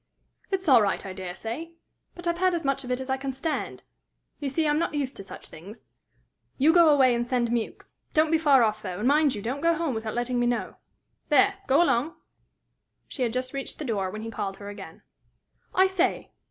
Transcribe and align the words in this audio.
It's 0.49 0.67
all 0.67 0.81
right, 0.81 1.05
I 1.05 1.13
dare 1.13 1.35
say! 1.35 1.73
But 2.15 2.25
I've 2.27 2.39
had 2.39 2.55
as 2.55 2.65
much 2.65 2.83
of 2.83 2.89
it 2.89 2.99
as 2.99 3.07
I 3.07 3.17
can 3.17 3.31
stand! 3.31 3.83
You 4.39 4.49
see, 4.49 4.67
I'm 4.67 4.79
not 4.79 4.95
used 4.95 5.15
to 5.17 5.23
such 5.23 5.45
things. 5.45 5.85
You 6.57 6.73
go 6.73 6.89
away, 6.89 7.13
and 7.13 7.27
send 7.27 7.51
Mewks. 7.51 7.97
Don't 8.15 8.31
be 8.31 8.39
far 8.39 8.63
off, 8.63 8.81
though, 8.81 8.97
and 8.97 9.07
mind 9.07 9.35
you 9.35 9.43
don't 9.43 9.61
go 9.61 9.75
home 9.75 9.93
without 9.93 10.15
letting 10.15 10.39
me 10.39 10.47
know. 10.47 10.77
There! 11.29 11.53
Go 11.67 11.83
along." 11.83 12.15
She 13.07 13.21
had 13.21 13.31
just 13.31 13.53
reached 13.53 13.77
the 13.77 13.85
door, 13.85 14.09
when 14.09 14.23
he 14.23 14.31
called 14.31 14.57
her 14.57 14.69
again. 14.69 15.03
"I 15.75 15.85
say! 15.85 16.31